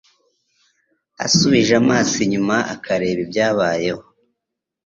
asubije 1.25 1.73
amaso 1.81 2.15
inyuma 2.25 2.55
akareba 2.73 3.19
ibyabayeho 3.25 4.03